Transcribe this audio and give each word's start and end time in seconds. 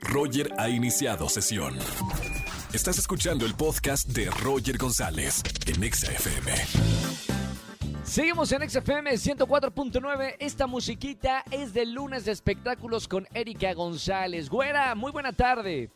Roger 0.00 0.52
ha 0.58 0.68
iniciado 0.68 1.28
sesión. 1.28 1.76
Estás 2.72 2.98
escuchando 2.98 3.44
el 3.46 3.54
podcast 3.54 4.08
de 4.08 4.30
Roger 4.30 4.78
González 4.78 5.42
en 5.66 5.92
XFM. 5.92 6.52
Seguimos 8.04 8.52
en 8.52 8.68
XFM 8.68 9.10
104.9. 9.12 10.36
Esta 10.38 10.66
musiquita 10.66 11.44
es 11.50 11.74
del 11.74 11.92
lunes 11.92 12.24
de 12.24 12.32
espectáculos 12.32 13.08
con 13.08 13.26
Erika 13.34 13.72
González. 13.74 14.48
Güera, 14.48 14.94
muy 14.94 15.12
buena 15.12 15.32
tarde. 15.32 15.90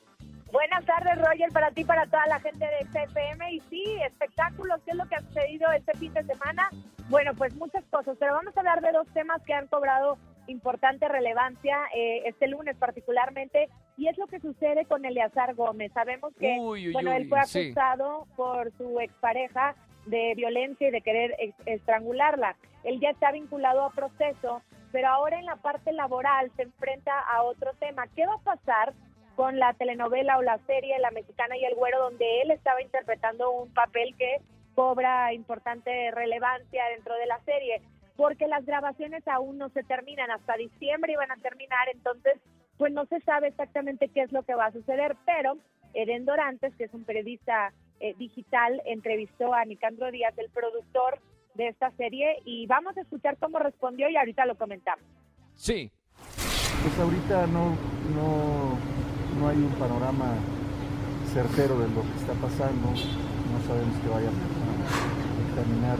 Buenas 0.52 0.84
tardes, 0.84 1.18
Roger, 1.18 1.50
para 1.52 1.70
ti, 1.72 1.84
para 1.84 2.06
toda 2.06 2.26
la 2.26 2.38
gente 2.40 2.64
de 2.64 2.86
XFM. 2.86 3.52
Y 3.52 3.61
sí, 3.70 3.84
espectáculos, 4.06 4.80
¿qué 4.84 4.92
es 4.92 4.96
lo 4.96 5.06
que 5.06 5.16
ha 5.16 5.20
sucedido 5.20 5.70
este 5.72 5.92
fin 5.98 6.12
de 6.14 6.24
semana? 6.24 6.68
Bueno, 7.08 7.32
pues 7.34 7.54
muchas 7.56 7.84
cosas, 7.90 8.16
pero 8.18 8.34
vamos 8.34 8.56
a 8.56 8.61
hablar 8.61 8.80
de 8.80 8.92
dos 8.92 9.06
temas 9.12 9.42
que 9.42 9.52
han 9.52 9.66
cobrado 9.66 10.16
importante 10.46 11.08
relevancia 11.08 11.79
eh, 11.95 12.22
este 12.26 12.48
lunes 12.48 12.76
particularmente 12.76 13.68
y 13.96 14.08
es 14.08 14.18
lo 14.18 14.26
que 14.26 14.40
sucede 14.40 14.84
con 14.86 15.04
Eleazar 15.04 15.55
Gómez. 15.55 15.92
Sabemos 15.92 16.34
que 16.38 16.56
bueno, 16.92 17.12
él 17.12 17.28
fue 17.28 17.41
acusado 17.41 18.27
por 18.36 18.73
su 18.77 19.00
expareja 19.00 19.74
de 20.06 20.34
violencia 20.34 20.88
y 20.88 20.91
de 20.91 21.00
querer 21.00 21.34
estrangularla. 21.66 22.56
Él 22.83 23.00
ya 23.00 23.10
está 23.10 23.33
vinculado 23.33 23.84
a 23.84 23.91
proceso, 23.91 24.62
pero 24.92 25.09
ahora 25.09 25.38
en 25.38 25.46
la 25.46 25.56
parte 25.56 25.92
laboral 25.92 26.50
se 26.56 26.62
enfrenta 26.62 27.19
a 27.20 27.42
otro 27.42 27.72
tema. 27.78 28.06
¿Qué 28.14 28.27
va 28.27 28.34
a 28.34 28.56
pasar 28.56 28.92
con 29.36 29.59
la 29.59 29.72
telenovela 29.74 30.38
o 30.38 30.42
la 30.42 30.58
serie 30.66 30.98
La 30.98 31.11
Mexicana 31.11 31.56
y 31.56 31.64
el 31.64 31.74
Güero, 31.74 31.98
donde 32.00 32.42
él 32.42 32.50
estaba 32.50 32.83
interpretando 32.83 33.50
un 33.50 33.72
papel 33.72 34.14
que 34.16 34.41
cobra 34.74 35.33
importante 35.33 36.11
relevancia 36.11 36.84
dentro 36.95 37.14
de 37.14 37.27
la 37.27 37.41
serie? 37.41 37.80
Porque 38.16 38.47
las 38.47 38.64
grabaciones 38.64 39.27
aún 39.27 39.58
no 39.58 39.70
se 39.70 39.83
terminan, 39.83 40.30
hasta 40.30 40.55
diciembre 40.56 41.12
iban 41.12 41.33
a 41.33 41.36
terminar, 41.36 41.88
entonces 41.92 42.34
pues 42.84 42.93
no 42.93 43.06
se 43.06 43.19
sabe 43.20 43.48
exactamente 43.48 44.09
qué 44.09 44.20
es 44.20 44.30
lo 44.30 44.43
que 44.43 44.55
va 44.55 44.66
a 44.66 44.73
suceder, 44.73 45.16
pero 45.25 45.56
Eden 45.95 46.27
Dorantes, 46.27 46.75
que 46.77 46.84
es 46.84 46.92
un 46.92 47.05
periodista 47.05 47.72
eh, 47.98 48.14
digital, 48.19 48.83
entrevistó 48.84 49.55
a 49.55 49.64
Nicandro 49.64 50.11
Díaz, 50.11 50.34
el 50.36 50.50
productor 50.50 51.19
de 51.55 51.69
esta 51.69 51.91
serie, 51.92 52.42
y 52.45 52.67
vamos 52.67 52.95
a 52.98 53.00
escuchar 53.00 53.39
cómo 53.39 53.58
respondió 53.58 54.11
y 54.11 54.19
ahorita 54.19 54.45
lo 54.45 54.58
comentamos. 54.58 55.03
Sí. 55.55 55.91
Pues 56.83 56.98
ahorita 57.00 57.47
no, 57.47 57.70
no 58.14 58.77
no 59.41 59.48
hay 59.48 59.56
un 59.56 59.73
panorama 59.78 60.34
certero 61.33 61.78
de 61.78 61.89
lo 61.89 62.03
que 62.03 62.19
está 62.19 62.34
pasando, 62.34 62.91
no 62.91 63.67
sabemos 63.67 63.97
qué 64.03 64.08
vayan 64.11 64.34
a 64.34 65.55
terminar 65.56 65.97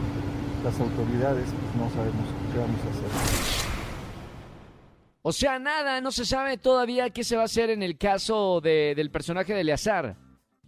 las 0.63 0.79
autoridades, 0.79 1.47
pues 1.49 1.77
no 1.77 1.89
sabemos 1.89 2.27
qué 2.53 2.59
vamos 2.59 2.81
a 2.85 2.91
hacer. 2.91 3.64
O 5.27 5.33
sea, 5.33 5.59
nada, 5.59 6.03
no 6.03 6.11
se 6.11 6.27
sabe 6.27 6.59
todavía 6.59 7.09
qué 7.09 7.25
se 7.25 7.35
va 7.35 7.43
a 7.43 7.47
hacer 7.47 7.71
en 7.71 7.83
el 7.83 7.97
caso 7.97 8.61
de, 8.61 8.95
del 8.95 9.11
personaje 9.11 9.55
de 9.55 9.63
Eleazar. 9.63 10.17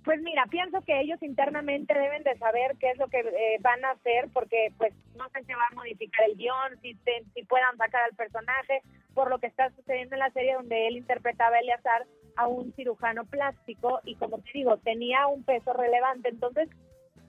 Pues 0.02 0.18
mira, 0.22 0.46
pienso 0.48 0.80
que 0.80 0.98
ellos 0.98 1.22
internamente 1.22 1.92
deben 1.92 2.22
de 2.22 2.38
saber 2.38 2.74
qué 2.80 2.88
es 2.88 2.96
lo 2.96 3.06
que 3.08 3.18
eh, 3.18 3.58
van 3.60 3.84
a 3.84 3.90
hacer, 3.90 4.30
porque 4.32 4.72
pues 4.78 4.94
no 5.14 5.28
sé 5.28 5.44
si 5.44 5.52
va 5.52 5.66
a 5.70 5.74
modificar 5.74 6.24
el 6.30 6.38
guion, 6.38 6.80
si, 6.80 6.96
si 7.34 7.42
puedan 7.42 7.76
sacar 7.76 8.04
al 8.04 8.16
personaje, 8.16 8.80
por 9.12 9.28
lo 9.28 9.38
que 9.40 9.48
está 9.48 9.68
sucediendo 9.72 10.14
en 10.14 10.20
la 10.20 10.30
serie 10.30 10.54
donde 10.54 10.86
él 10.86 10.96
interpretaba 10.96 11.56
a 11.56 11.60
Eleazar 11.60 12.06
a 12.36 12.48
un 12.48 12.72
cirujano 12.72 13.26
plástico 13.26 14.00
y 14.04 14.14
como 14.14 14.38
te 14.38 14.50
digo, 14.54 14.78
tenía 14.78 15.26
un 15.26 15.44
peso 15.44 15.74
relevante. 15.74 16.30
Entonces, 16.30 16.70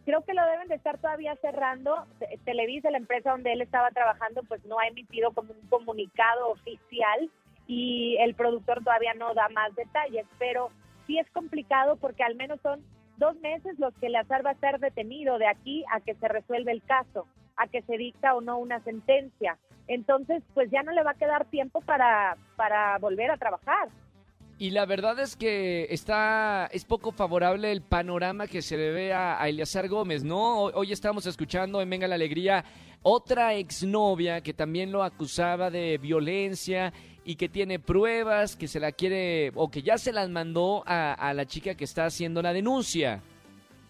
creo 0.07 0.21
que 0.21 0.33
lo 0.33 0.45
deben 0.45 0.69
de 0.69 0.75
estar 0.75 0.97
todavía 0.99 1.35
cerrando. 1.41 2.05
Televisa, 2.45 2.89
la 2.89 2.97
empresa 2.97 3.31
donde 3.31 3.51
él 3.51 3.61
estaba 3.61 3.91
trabajando, 3.91 4.41
pues 4.43 4.63
no 4.63 4.79
ha 4.79 4.87
emitido 4.87 5.31
como 5.31 5.51
un 5.51 5.67
comunicado 5.67 6.51
oficial 6.51 7.29
y 7.67 8.15
el 8.21 8.33
productor 8.33 8.81
todavía 8.85 9.13
no 9.15 9.33
da 9.33 9.49
más 9.49 9.75
detalles, 9.75 10.25
pero 10.39 10.69
sí 11.07 11.19
es 11.19 11.29
complicado 11.31 11.97
porque 11.97 12.23
al 12.23 12.35
menos 12.35 12.61
son 12.61 12.85
dos 13.17 13.35
meses 13.41 13.77
los 13.79 13.93
que 13.95 14.07
Lazar 14.07 14.45
va 14.45 14.51
a 14.51 14.53
estar 14.53 14.79
detenido 14.79 15.39
de 15.39 15.47
aquí 15.47 15.83
a 15.91 15.99
que 15.99 16.15
se 16.15 16.29
resuelve 16.29 16.71
el 16.71 16.83
caso, 16.83 17.27
a 17.57 17.67
que 17.67 17.81
se 17.81 17.97
dicta 17.97 18.33
o 18.33 18.39
no 18.39 18.59
una 18.59 18.79
sentencia. 18.85 19.57
Entonces, 19.89 20.41
pues 20.53 20.71
ya 20.71 20.83
no 20.83 20.93
le 20.93 21.03
va 21.03 21.11
a 21.11 21.15
quedar 21.15 21.43
tiempo 21.47 21.81
para, 21.81 22.37
para 22.55 22.97
volver 22.99 23.29
a 23.29 23.37
trabajar. 23.37 23.89
Y 24.59 24.71
la 24.71 24.87
verdad 24.87 25.19
es 25.19 25.35
que 25.35 25.85
está 25.91 26.67
es 26.71 26.83
poco 26.83 27.11
favorable 27.11 27.71
el 27.71 27.81
panorama 27.81 28.47
que 28.47 28.63
se 28.63 28.75
le 28.75 28.89
ve 28.89 29.13
a, 29.13 29.39
a 29.39 29.47
Eleazar 29.47 29.87
Gómez, 29.87 30.23
¿no? 30.23 30.63
Hoy, 30.63 30.91
estamos 30.91 31.27
escuchando 31.27 31.79
en 31.79 31.89
Venga 31.89 32.07
la 32.07 32.15
Alegría 32.15 32.65
otra 33.03 33.53
exnovia 33.53 34.41
que 34.41 34.53
también 34.53 34.91
lo 34.91 35.03
acusaba 35.03 35.69
de 35.69 35.99
violencia 35.99 36.91
y 37.23 37.35
que 37.35 37.49
tiene 37.49 37.77
pruebas, 37.77 38.55
que 38.55 38.67
se 38.67 38.79
la 38.79 38.91
quiere 38.91 39.51
o 39.53 39.69
que 39.69 39.83
ya 39.83 39.99
se 39.99 40.11
las 40.11 40.27
mandó 40.29 40.81
a, 40.87 41.13
a 41.13 41.35
la 41.35 41.45
chica 41.45 41.75
que 41.75 41.83
está 41.83 42.05
haciendo 42.05 42.41
la 42.41 42.51
denuncia. 42.51 43.21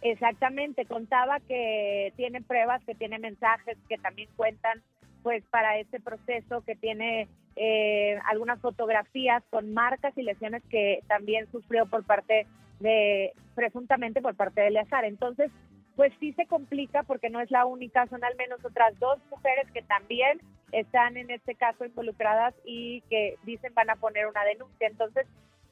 Exactamente, 0.02 0.86
contaba 0.86 1.40
que 1.48 2.12
tiene 2.18 2.42
pruebas, 2.42 2.84
que 2.84 2.94
tiene 2.94 3.20
mensajes 3.20 3.78
que 3.88 3.98
también 3.98 4.28
cuentan 4.36 4.84
pues 5.24 5.44
para 5.50 5.78
este 5.78 6.00
proceso, 6.00 6.62
que 6.62 6.76
tiene 6.76 7.28
eh, 7.56 8.20
algunas 8.26 8.60
fotografías 8.62 9.44
con 9.50 9.74
marcas 9.74 10.18
y 10.18 10.24
lesiones 10.24 10.64
que 10.70 11.02
también 11.08 11.50
sufrió 11.52 11.86
por 11.86 12.04
parte 12.06 12.46
de, 12.80 13.34
presuntamente 13.56 14.22
por 14.22 14.36
parte 14.36 14.62
de 14.62 14.68
Eleazar. 14.68 15.06
Entonces, 15.06 15.52
pues 15.96 16.14
sí 16.20 16.34
se 16.34 16.46
complica 16.46 17.04
porque 17.04 17.30
no 17.30 17.42
es 17.42 17.50
la 17.50 17.66
única, 17.66 18.06
son 18.08 18.24
al 18.24 18.36
menos 18.36 18.64
otras 18.64 18.98
dos 19.00 19.20
mujeres 19.32 19.70
que 19.74 19.82
también 19.82 20.40
están 20.72 21.18
en 21.18 21.32
este 21.32 21.56
caso 21.56 21.86
involucradas 21.86 22.54
y 22.64 23.02
que 23.10 23.36
dicen 23.44 23.74
van 23.74 23.90
a 23.90 23.96
poner 23.96 24.28
una 24.28 24.44
denuncia. 24.44 24.88
Entonces, 24.88 25.26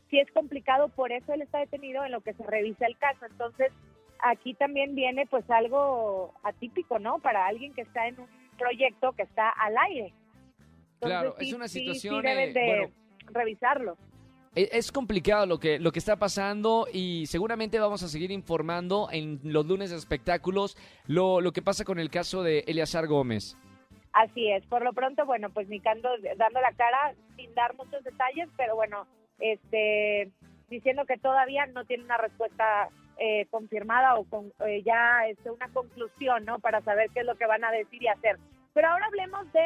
sí 0.09 0.19
es 0.19 0.31
complicado, 0.31 0.89
por 0.89 1.11
eso 1.11 1.33
él 1.33 1.43
está 1.43 1.59
detenido 1.59 2.03
en 2.03 2.11
lo 2.11 2.21
que 2.21 2.33
se 2.33 2.43
revisa 2.43 2.87
el 2.87 2.97
caso. 2.97 3.25
Entonces, 3.25 3.71
aquí 4.19 4.53
también 4.55 4.95
viene 4.95 5.27
pues 5.27 5.49
algo 5.51 6.33
atípico, 6.43 6.97
¿no? 6.99 7.19
Para 7.19 7.45
alguien 7.45 7.73
que 7.73 7.81
está 7.81 8.07
en 8.07 8.19
un 8.19 8.27
proyecto 8.55 9.13
que 9.13 9.23
está 9.23 9.49
al 9.49 9.77
aire 9.77 10.13
claro, 10.99 11.35
es 11.39 11.53
una 11.53 11.67
situación. 11.67 12.21
Sí, 12.21 12.27
deben 12.27 12.53
de 12.53 12.91
revisarlo. 13.27 13.97
E, 14.55 14.69
es 14.71 14.91
complicado 14.91 15.45
lo 15.45 15.59
que, 15.59 15.79
lo 15.79 15.91
que 15.91 15.99
está 15.99 16.17
pasando 16.17 16.87
y 16.91 17.25
seguramente 17.27 17.79
vamos 17.79 18.03
a 18.03 18.07
seguir 18.07 18.31
informando 18.31 19.09
en 19.11 19.39
los 19.43 19.65
lunes 19.65 19.89
de 19.89 19.97
espectáculos 19.97 20.77
lo, 21.07 21.41
lo 21.41 21.51
que 21.51 21.61
pasa 21.61 21.83
con 21.83 21.99
el 21.99 22.09
caso 22.09 22.43
de 22.43 22.59
Eleazar 22.67 23.07
Gómez. 23.07 23.57
Así 24.13 24.49
es, 24.49 24.65
por 24.67 24.81
lo 24.83 24.93
pronto, 24.93 25.25
bueno, 25.25 25.49
pues 25.49 25.67
Nicando 25.67 26.07
dando 26.37 26.61
la 26.61 26.71
cara 26.71 27.13
sin 27.35 27.53
dar 27.53 27.75
muchos 27.75 28.01
detalles, 28.03 28.47
pero 28.55 28.75
bueno, 28.75 29.07
este 29.39 30.31
diciendo 30.69 31.05
que 31.05 31.17
todavía 31.17 31.65
no 31.67 31.85
tiene 31.85 32.05
una 32.05 32.17
respuesta 32.17 32.89
eh, 33.17 33.45
confirmada 33.49 34.15
o 34.15 34.23
con, 34.25 34.51
eh, 34.65 34.81
ya 34.83 35.27
este, 35.27 35.51
una 35.51 35.67
conclusión, 35.69 36.45
¿no? 36.45 36.59
Para 36.59 36.81
saber 36.81 37.09
qué 37.13 37.21
es 37.21 37.25
lo 37.25 37.35
que 37.35 37.45
van 37.45 37.63
a 37.63 37.71
decir 37.71 38.01
y 38.01 38.07
hacer. 38.07 38.37
Pero 38.73 38.89
ahora 38.89 39.05
hablemos 39.05 39.51
de 39.53 39.65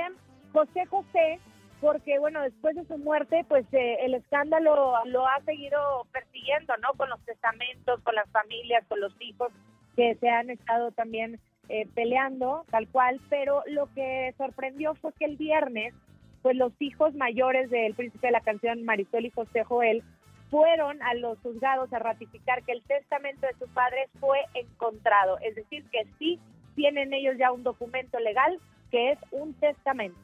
José 0.54 0.86
José, 0.86 1.40
porque 1.82 2.20
bueno, 2.20 2.42
después 2.42 2.76
de 2.76 2.86
su 2.86 2.98
muerte, 2.98 3.46
pues 3.48 3.66
eh, 3.72 3.98
el 4.02 4.14
escándalo 4.14 5.04
lo 5.06 5.28
ha 5.28 5.40
seguido 5.46 6.06
persiguiendo, 6.12 6.76
¿no? 6.78 6.94
Con 6.98 7.10
los 7.10 7.20
testamentos, 7.26 8.02
con 8.02 8.16
las 8.16 8.30
familias, 8.32 8.86
con 8.88 9.00
los 9.00 9.14
hijos 9.22 9.52
que 9.96 10.16
se 10.16 10.30
han 10.30 10.50
estado 10.50 10.92
también 10.92 11.40
eh, 11.70 11.88
peleando, 11.94 12.66
tal 12.72 12.88
cual, 12.88 13.20
pero 13.30 13.64
lo 13.68 13.88
que 13.94 14.34
sorprendió 14.38 14.96
fue 14.96 15.14
que 15.14 15.26
el 15.26 15.38
viernes, 15.38 15.94
pues 16.42 16.56
los 16.56 16.74
hijos 16.80 17.14
mayores 17.16 17.70
del 17.70 17.94
príncipe 17.94 18.28
de 18.28 18.34
la 18.34 18.42
canción 18.42 18.84
Marisol 18.84 19.26
y 19.26 19.30
José 19.30 19.64
Joel 19.64 20.04
fueron 20.50 21.02
a 21.04 21.14
los 21.14 21.40
juzgados 21.40 21.92
a 21.94 22.00
ratificar 22.00 22.64
que 22.64 22.72
el 22.72 22.82
testamento 22.84 23.46
de 23.48 23.54
sus 23.60 23.70
padres 23.70 24.10
fue 24.20 24.40
encontrado, 24.54 25.38
es 25.40 25.56
decir, 25.56 25.84
que 25.92 26.06
sí 26.18 26.40
tienen 26.76 27.14
ellos 27.14 27.36
ya 27.38 27.52
un 27.52 27.64
documento 27.64 28.20
legal 28.20 28.60
que 28.92 29.12
es 29.12 29.20
un 29.32 29.54
testamento 29.54 30.20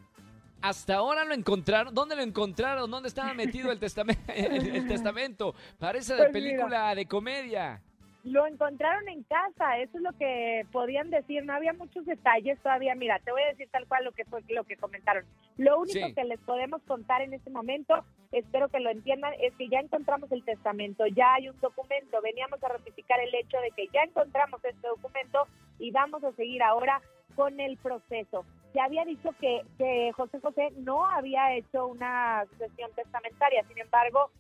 hasta 0.62 0.96
ahora 0.96 1.24
lo 1.26 1.34
encontraron. 1.34 1.94
¿Dónde 1.94 2.16
lo 2.16 2.24
encontraron? 2.24 2.90
¿Dónde 2.90 3.10
estaba 3.10 3.34
metido 3.34 3.72
el, 3.72 3.80
el, 4.36 4.88
testamento? 4.88 5.54
Parece 5.78 6.14
de 6.14 6.24
pues 6.24 6.32
película 6.32 6.96
de 6.96 7.06
comedia. 7.06 7.82
Lo 8.26 8.46
encontraron 8.48 9.08
en 9.08 9.24
casa, 9.24 9.78
eso 9.78 9.98
es 9.98 10.04
lo 10.04 10.12
que 10.14 10.66
podían 10.72 11.10
decir. 11.10 11.46
No 11.46 11.54
había 11.54 11.74
muchos 11.74 12.06
detalles 12.06 12.60
todavía. 12.60 12.96
Mira, 12.96 13.20
te 13.20 13.32
voy 13.32 13.42
a 13.44 13.50
decir 13.50 13.70
tal 13.72 13.88
cual 13.88 14.04
lo 14.04 14.12
que 14.12 14.26
fue 14.26 14.42
lo 14.50 14.64
que 14.64 14.78
comentaron. 14.78 15.24
Lo 15.58 15.80
único 15.80 16.14
que 16.14 16.24
les 16.26 16.40
podemos 16.42 16.82
contar 16.84 17.22
en 17.22 17.34
este 17.34 17.50
momento, 17.50 18.04
espero 18.32 18.68
que 18.70 18.80
lo 18.80 18.90
entiendan, 18.90 19.34
es 19.40 19.54
que 19.56 19.70
ya 19.70 19.80
encontramos 19.80 20.32
el 20.32 20.44
testamento, 20.44 21.06
ya 21.08 21.36
hay 21.36 21.50
un 21.50 21.60
documento. 21.62 22.22
Veníamos 22.22 22.62
a 22.64 22.70
ratificar 22.70 23.20
el 23.20 23.34
hecho 23.34 23.58
de 23.60 23.72
que 23.72 23.88
ya 23.94 24.02
encontramos 24.02 24.60
este 24.66 24.88
documento 24.88 25.48
y 25.80 25.92
vamos 25.92 26.24
a 26.24 26.32
seguir 26.34 26.64
ahora 26.64 27.02
con 27.36 27.60
el 27.60 27.78
proceso 27.78 28.44
se 28.76 28.82
había 28.82 29.06
dicho 29.06 29.30
que, 29.40 29.62
que 29.78 30.12
José 30.18 30.38
José 30.42 30.70
no 30.76 31.06
había 31.06 31.56
hecho 31.56 31.88
una 31.88 32.46
sucesión 32.52 32.92
testamentaria, 32.94 33.64
sin 33.70 33.78
embargo, 33.78 34.32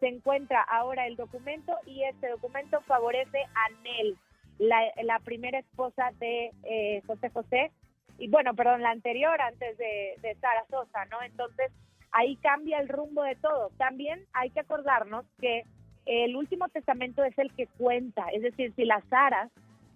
se 0.00 0.08
encuentra 0.08 0.62
ahora 0.62 1.06
el 1.06 1.16
documento 1.16 1.76
y 1.86 2.04
este 2.04 2.28
documento 2.28 2.80
favorece 2.82 3.42
a 3.54 3.82
Nel, 3.82 4.16
la, 4.58 5.18
primera 5.20 5.58
esposa 5.58 6.10
de 6.18 6.52
eh, 6.64 7.02
José 7.06 7.30
José, 7.30 7.70
y 8.18 8.28
bueno, 8.28 8.54
perdón, 8.54 8.82
la 8.82 8.90
anterior 8.90 9.40
antes 9.40 9.78
de, 9.78 10.16
de 10.20 10.34
Sara 10.36 10.64
Sosa, 10.68 11.04
¿no? 11.06 11.22
Entonces, 11.22 11.70
ahí 12.10 12.36
cambia 12.36 12.80
el 12.80 12.88
rumbo 12.88 13.22
de 13.22 13.36
todo. 13.36 13.70
También 13.78 14.24
hay 14.32 14.50
que 14.50 14.60
acordarnos 14.60 15.24
que 15.40 15.62
el 16.06 16.34
último 16.36 16.68
testamento 16.68 17.22
es 17.22 17.38
el 17.38 17.52
que 17.52 17.66
cuenta, 17.66 18.28
es 18.32 18.42
decir, 18.42 18.72
si 18.74 18.84
las 18.84 19.04
aras 19.10 19.50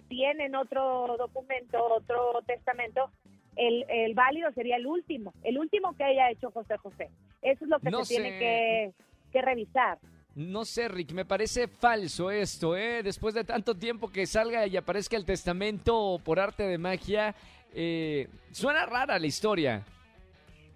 tienen 0.08 0.54
otro 0.54 1.16
documento, 1.16 1.82
otro 1.82 2.42
testamento, 2.46 3.10
el, 3.56 3.86
el, 3.88 4.14
válido 4.14 4.52
sería 4.52 4.76
el 4.76 4.86
último, 4.86 5.32
el 5.42 5.58
último 5.58 5.96
que 5.96 6.04
haya 6.04 6.30
hecho 6.30 6.50
José 6.50 6.76
José. 6.76 7.08
Eso 7.40 7.64
es 7.64 7.70
lo 7.70 7.80
que 7.80 7.90
se 7.90 8.14
tiene 8.14 8.38
que, 8.38 8.92
que, 9.32 9.42
revisar. 9.42 9.98
No 10.34 10.64
sé, 10.64 10.88
Rick, 10.88 11.12
me 11.12 11.24
parece 11.24 11.68
falso 11.68 12.30
esto, 12.30 12.76
¿eh? 12.76 13.02
Después 13.02 13.34
de 13.34 13.44
tanto 13.44 13.74
tiempo 13.74 14.10
que 14.10 14.26
salga 14.26 14.66
y 14.66 14.76
aparezca 14.76 15.16
el 15.16 15.26
testamento 15.26 16.20
por 16.24 16.40
arte 16.40 16.62
de 16.62 16.78
magia, 16.78 17.34
eh, 17.74 18.28
suena 18.50 18.86
rara 18.86 19.18
la 19.18 19.26
historia. 19.26 19.84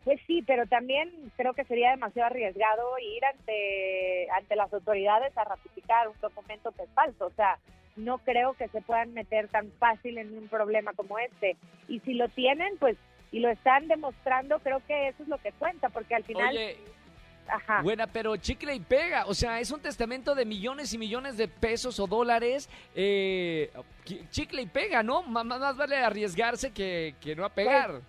Pues 0.05 0.21
sí, 0.27 0.43
pero 0.47 0.67
también 0.67 1.11
creo 1.37 1.53
que 1.55 1.65
sería 1.65 1.91
demasiado 1.91 2.27
arriesgado 2.27 2.83
ir 2.99 3.25
ante, 3.25 4.29
ante 4.31 4.55
las 4.55 4.73
autoridades 4.73 5.37
a 5.37 5.45
ratificar 5.45 6.09
un 6.09 6.15
documento 6.21 6.71
que 6.73 6.83
es 6.85 6.91
falso. 6.91 7.27
O 7.27 7.33
sea, 7.33 7.59
no 7.97 8.19
creo 8.19 8.55
que 8.55 8.69
se 8.69 8.83
puedan 8.83 9.15
meter 9.15 9.49
tan 9.49 9.73
fácil 9.73 10.19
en 10.19 10.37
un 10.37 10.49
problema 10.49 10.93
como 10.93 11.19
este. 11.19 11.57
Y 11.89 12.01
si 12.01 12.15
lo 12.15 12.29
tienen, 12.29 12.77
pues, 12.79 12.97
y 13.33 13.41
lo 13.41 13.49
están 13.49 13.89
demostrando, 13.89 14.61
creo 14.61 14.81
que 14.87 15.09
eso 15.09 15.23
es 15.23 15.29
lo 15.29 15.39
que 15.39 15.53
cuenta, 15.53 15.89
porque 15.89 16.15
al 16.15 16.25
final... 16.25 16.55
Oye, 16.55 16.77
Ajá. 17.49 17.83
Buena, 17.83 18.07
pero 18.07 18.37
chicle 18.37 18.75
y 18.75 18.81
pega. 18.81 19.27
O 19.27 19.35
sea, 19.35 19.61
es 19.61 19.71
un 19.71 19.81
testamento 19.81 20.35
de 20.35 20.45
millones 20.45 20.93
y 20.93 20.99
millones 20.99 21.37
de 21.37 21.49
pesos 21.49 22.01
o 22.01 22.07
dólares. 22.07 22.69
Eh, 22.95 23.71
chicle 24.31 24.63
y 24.63 24.67
pega, 24.67 25.03
¿no? 25.03 25.23
Más, 25.23 25.45
más 25.45 25.77
vale 25.77 25.97
arriesgarse 25.97 26.73
que, 26.73 27.15
que 27.21 27.37
no 27.37 27.45
a 27.45 27.51
pegar. 27.51 27.91
Pues, 27.91 28.03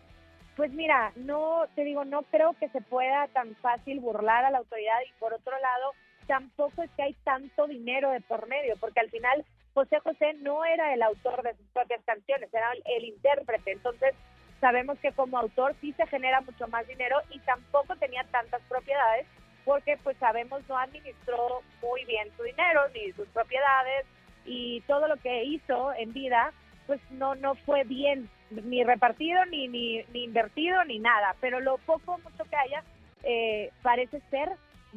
pues, 0.56 0.72
mira, 0.72 1.12
no, 1.16 1.66
te 1.76 1.84
digo, 1.84 2.04
no 2.04 2.24
creo 2.24 2.56
que 2.60 2.70
se 2.70 2.82
pueda 2.82 3.28
tan 3.28 3.56
fácil 3.58 4.00
burlar 4.00 4.44
a 4.44 4.50
la 4.52 4.58
autoridad 4.58 4.98
y 5.08 5.14
por 5.20 5.34
otro 5.34 5.54
lado, 5.60 5.94
tampoco 6.26 6.82
es 6.82 6.90
que 6.98 7.04
hay 7.04 7.14
tanto 7.24 7.68
dinero 7.68 8.10
de 8.10 8.22
por 8.22 8.48
medio, 8.48 8.76
porque 8.80 9.00
al 9.00 9.12
final 9.12 9.46
José 9.78 10.00
José 10.00 10.34
no 10.42 10.66
era 10.66 10.92
el 10.96 11.04
autor 11.04 11.44
de 11.44 11.56
sus 11.56 11.68
propias 11.68 12.04
canciones, 12.04 12.52
era 12.52 12.72
el, 12.86 13.06
intérprete. 13.06 13.74
Entonces, 13.74 14.16
sabemos 14.60 14.98
que 15.00 15.12
como 15.12 15.38
autor 15.38 15.76
sí 15.82 15.94
se 15.94 16.08
genera 16.08 16.42
mucho 16.42 16.68
más 16.68 16.88
dinero 16.88 17.18
y 17.32 17.40
tampoco 17.40 17.96
tenía 17.96 18.24
tantas 18.26 18.62
propiedades 18.64 19.26
porque 19.66 19.98
pues 20.04 20.18
sabemos 20.18 20.62
no 20.70 20.78
administró 20.78 21.62
muy 21.82 22.06
bien 22.06 22.30
su 22.38 22.44
dinero 22.44 22.82
ni 22.94 23.12
sus 23.14 23.28
propiedades 23.30 24.06
y 24.46 24.82
todo 24.82 25.08
lo 25.08 25.18
que 25.18 25.44
hizo 25.44 25.94
en 25.94 26.14
vida 26.14 26.54
pues 26.86 27.02
no 27.12 27.36
no 27.36 27.56
fue 27.56 27.84
bien 27.84 28.30
ni 28.50 28.84
repartido 28.84 29.46
ni 29.46 29.68
ni, 29.68 30.04
ni 30.14 30.24
invertido 30.24 30.84
ni 30.86 31.00
nada 31.00 31.36
pero 31.42 31.60
lo 31.60 31.78
poco 31.80 32.18
mucho 32.20 32.44
que 32.46 32.56
haya 32.56 32.84
eh, 33.24 33.72
parece 33.82 34.22
ser 34.30 34.50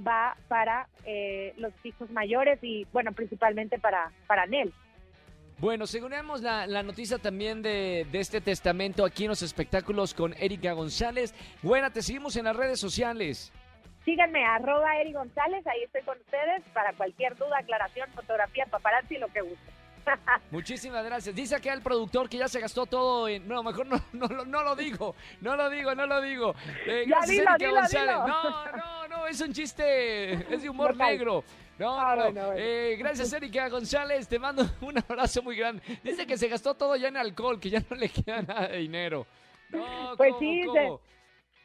va 0.07 0.37
para 0.49 0.89
eh, 1.05 1.55
los 1.57 1.73
hijos 1.85 2.11
mayores 2.11 2.59
y, 2.63 2.87
bueno, 2.93 3.13
principalmente 3.13 3.79
para, 3.79 4.13
para 4.27 4.47
Nel. 4.47 4.73
Bueno, 5.61 5.87
seguramos 5.87 6.41
la, 6.41 6.67
la 6.67 6.83
noticia 6.83 7.19
también 7.19 7.61
de, 7.61 8.07
de, 8.11 8.19
este 8.19 8.41
testamento 8.41 9.05
aquí 9.05 9.25
en 9.25 9.29
los 9.29 9.43
espectáculos 9.43 10.15
con 10.15 10.33
Erika 10.39 10.73
González. 10.73 11.35
Buena, 11.61 11.93
te 11.93 12.01
seguimos 12.01 12.35
en 12.37 12.47
las 12.47 12.57
redes 12.57 12.81
sociales. 12.81 13.53
Síganme, 14.07 14.43
arroba 14.43 14.97
Eri 14.97 15.13
González, 15.13 15.67
ahí 15.67 15.83
estoy 15.83 16.01
con 16.03 16.19
ustedes 16.19 16.63
para 16.73 16.95
cualquier 16.95 17.37
duda, 17.37 17.59
aclaración, 17.59 18.09
fotografía, 18.15 18.65
paparazzi, 18.71 19.19
lo 19.19 19.29
que 19.29 19.43
guste. 19.43 19.71
Muchísimas 20.51 21.05
gracias. 21.05 21.35
Dice 21.35 21.57
acá 21.57 21.75
el 21.75 21.83
productor 21.83 22.31
que 22.31 22.39
ya 22.39 22.49
se 22.49 22.59
gastó 22.59 22.87
todo 22.87 23.29
en. 23.29 23.47
No, 23.47 23.63
mejor 23.63 23.87
no, 23.87 24.01
no, 24.15 24.29
no 24.47 24.63
lo 24.63 24.75
digo. 24.75 25.15
No 25.43 25.57
lo 25.57 25.69
digo, 25.69 25.95
no 25.95 26.07
lo 26.07 26.23
digo. 26.23 26.55
Eh, 26.87 27.05
gracias, 27.07 27.39
Erika 27.39 27.71
González. 27.71 28.17
No, 28.17 28.67
no, 28.73 29.09
no, 29.09 29.27
es 29.27 29.39
un 29.43 29.53
chiste. 29.53 30.33
Es 30.55 30.63
de 30.63 30.71
humor 30.71 30.97
negro. 30.97 31.45
No, 31.81 31.99
ah, 31.99 32.31
no, 32.31 32.53
eh, 32.57 32.95
gracias, 32.99 33.33
Erika 33.33 33.67
González. 33.71 34.29
Te 34.29 34.39
mando 34.39 34.65
un 34.83 34.99
abrazo 34.99 35.43
muy 35.43 35.57
grande. 35.57 35.83
Dice 36.05 36.27
que 36.27 36.37
se 36.37 36.47
gastó 36.47 36.75
todo 36.75 36.95
ya 36.95 37.09
en 37.09 37.17
alcohol, 37.17 37.59
que 37.59 37.71
ya 37.71 37.83
no 37.89 37.97
le 37.97 38.11
queda 38.11 38.43
nada 38.43 38.69
de 38.69 38.77
dinero. 38.77 39.27
No, 39.71 40.15
pues 40.19 40.35
sí, 40.39 40.63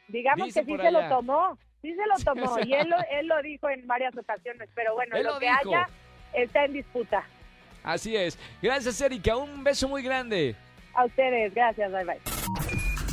digamos 0.08 0.54
que 0.54 0.64
sí 0.64 0.76
se 0.78 0.90
lo 0.90 1.06
tomó. 1.10 1.58
Sí 1.82 1.94
se 1.94 2.06
lo 2.06 2.14
tomó. 2.34 2.58
y 2.60 2.72
él 2.72 2.88
lo, 2.88 2.96
él 3.10 3.26
lo 3.26 3.42
dijo 3.42 3.68
en 3.68 3.86
varias 3.86 4.16
ocasiones. 4.16 4.70
Pero 4.74 4.94
bueno, 4.94 5.20
lo, 5.22 5.38
que 5.38 5.50
haya 5.50 5.86
está 6.32 6.64
en 6.64 6.72
disputa. 6.72 7.22
Así 7.84 8.16
es. 8.16 8.38
Gracias, 8.62 8.98
Erika. 9.02 9.36
Un 9.36 9.62
beso 9.62 9.86
muy 9.86 10.02
grande. 10.02 10.56
A 10.94 11.04
ustedes. 11.04 11.52
Gracias. 11.52 11.92
Bye, 11.92 12.04
bye. 12.04 12.35